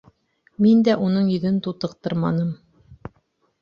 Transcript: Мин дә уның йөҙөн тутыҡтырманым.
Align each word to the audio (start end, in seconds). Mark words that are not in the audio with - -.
Мин 0.65 0.81
дә 0.87 0.95
уның 1.09 1.31
йөҙөн 1.35 1.61
тутыҡтырманым. 1.69 2.53